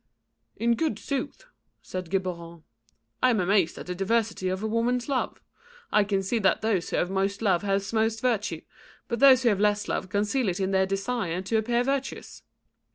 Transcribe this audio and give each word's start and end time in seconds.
"In 0.55 0.73
good 0.73 0.97
sooth," 0.97 1.45
said 1.83 2.09
Geburon, 2.09 2.63
"I 3.21 3.29
am 3.29 3.39
amazed 3.39 3.77
at 3.77 3.85
the 3.85 3.93
diversity 3.93 4.49
of 4.49 4.63
woman's 4.63 5.07
love. 5.07 5.39
I 5.91 6.03
can 6.03 6.23
see 6.23 6.39
that 6.39 6.61
those 6.61 6.89
who 6.89 6.97
have 6.97 7.11
most 7.11 7.43
love 7.43 7.61
have 7.61 7.93
most 7.93 8.19
virtue; 8.19 8.61
but 9.07 9.19
those 9.19 9.43
who 9.43 9.49
have 9.49 9.59
less 9.59 9.87
love 9.87 10.09
conceal 10.09 10.49
it 10.49 10.59
in 10.59 10.71
their 10.71 10.87
desire 10.87 11.43
to 11.43 11.57
appear 11.57 11.83
virtuous." 11.83 12.41